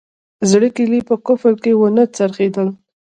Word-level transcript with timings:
زړه 0.49 0.69
کیلي 0.75 0.99
په 1.07 1.15
قلف 1.25 1.43
کې 1.63 1.71
ونه 1.79 2.03
څرخیدل 2.15 2.67